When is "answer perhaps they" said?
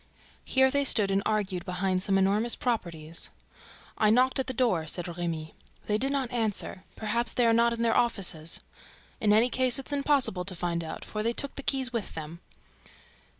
6.31-7.45